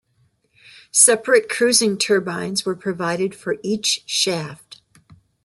[0.91, 4.81] Separate cruising turbines were provided for each shaft.